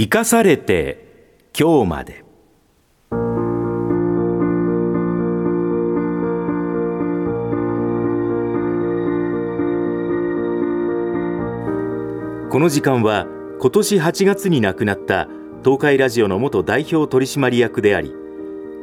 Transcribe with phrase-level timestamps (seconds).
[0.00, 2.24] 生かされて今日まで。
[12.48, 13.26] この時間は
[13.60, 15.26] 今年8月に亡くなった
[15.64, 18.14] 東海ラジオの元代表取締役であり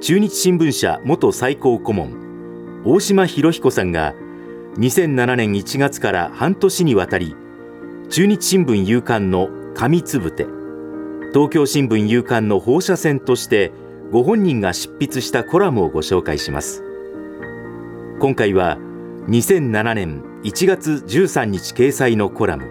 [0.01, 4.13] 中日新聞社元最高顧問大島博彦さんが
[4.79, 7.37] 2007年1月から半年にわたり
[8.09, 10.45] 中日新聞夕刊の紙つぶて
[11.35, 13.73] 東京新聞夕刊の放射線として
[14.09, 16.81] ご本人が執筆したコラムをご紹介します。
[18.21, 18.77] 今回は
[19.27, 22.69] 2007年1月13日掲載のコラム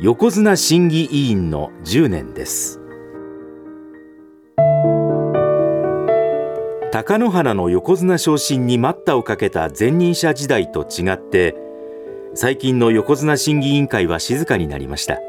[0.00, 2.80] 横綱審議委員の10年です。
[6.90, 11.54] 貴乃花の横綱昇進に待ったをかけた前任者時代と違って
[12.32, 15.20] 最近の横綱審議委員会は静かになりました。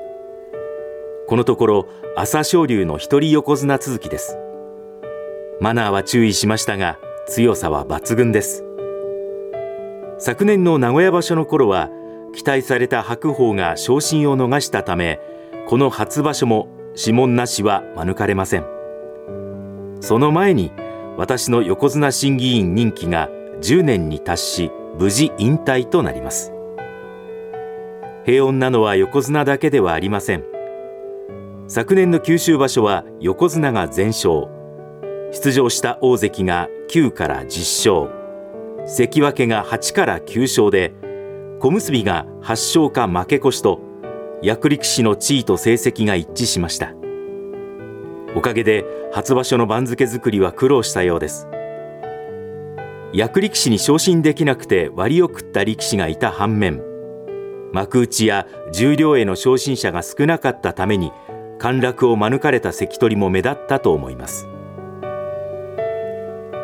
[1.34, 4.38] このところ朝青龍の一人横綱続きです。
[5.59, 8.64] マナーは注意しましたが強さは抜群です。
[10.20, 11.90] 昨年の名古屋場所の頃は
[12.36, 15.20] 期待された白鵬が昇進を逃したため
[15.67, 18.68] この初場所も指紋なしは免れません。
[20.02, 20.72] その前に
[21.18, 23.28] 私の横綱審議員任期が
[23.59, 26.53] 10年に達し無事引退となります。
[28.23, 30.53] 平穏なのは横綱だけではありません。
[31.73, 34.47] 昨年の九州場所は横綱が全勝。
[35.31, 38.88] 出場した大関が9から10勝。
[38.88, 40.94] 関脇が8から9勝で
[41.59, 43.79] 小結が8勝か負け越しと
[44.44, 46.94] 役力士の地位と成績が一致しました。
[48.35, 51.47] おかげで初場所の番付作りは苦労したようです。
[53.13, 56.83] 役力士に昇進できなくて割を食った力士がいた反面
[57.73, 61.12] 幕内や十両への昇進者が少なかったために
[61.59, 64.47] 陥落を免れた関取も目立ったと思います。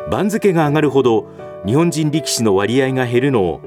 [0.09, 1.27] 番付が上がるほど
[1.65, 3.61] 日本人力士の割合が減るのを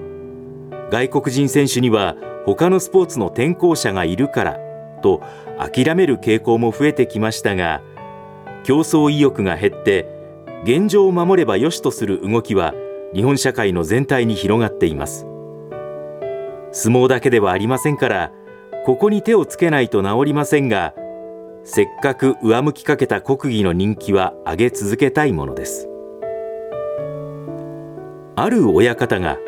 [0.90, 2.16] 外国人選手には
[2.46, 4.58] 他のスポーツの転向者がいるから
[5.02, 5.22] と
[5.58, 7.80] 諦める傾向も増えてきましたが
[8.64, 10.08] 競争意欲が減って
[10.64, 12.74] 現状を守ればよしとする動きは
[13.14, 15.26] 日本社会の全体に広がっています。
[16.72, 18.32] 相撲だけではありませんから
[18.86, 20.94] ここに手をつけないと治りませんが
[21.64, 25.88] せっかく上向きかけた国技の人気は上げ続けたいものです。
[28.34, 29.38] ある親方が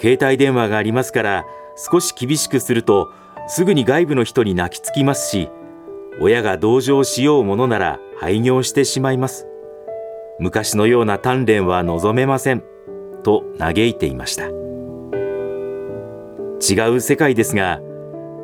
[0.00, 1.44] 携帯電話がありますから
[1.76, 3.10] 少し厳しくすると
[3.48, 5.48] すぐに外部の人に泣きつきますし
[6.20, 9.48] 親が同情しようものなら廃業してしまいます。
[10.38, 12.62] 昔のような鍛錬は望めません
[13.22, 14.46] と嘆いていました。
[16.62, 17.80] 違う世界ですが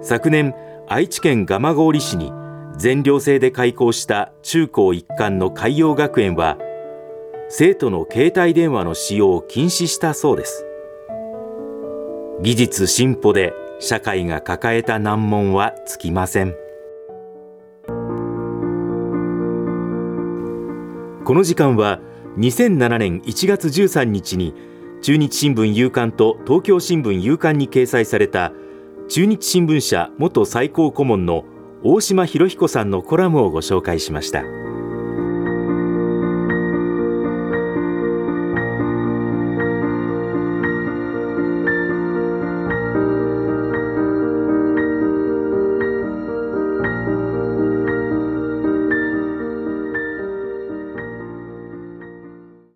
[0.00, 0.54] 昨年
[0.88, 2.32] 愛知県蒲郡市に
[2.78, 6.58] 全寮制で開校した中高一貫の海洋学園は
[7.48, 10.64] 生徒の携帯電話の使用を禁止したそうです。
[12.40, 16.54] 技術進歩で社会が抱えた難問はつきません。
[21.24, 21.98] この時間は
[22.36, 24.54] 2007年1月13日に
[25.02, 28.52] 中日新聞夕刊と東京新聞夕刊に掲載された
[29.08, 31.44] 中日新聞社元最高顧問の
[31.84, 34.42] 大島博彦さんのコラムをご紹介しました。